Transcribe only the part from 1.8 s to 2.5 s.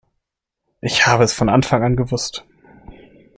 an gewusst!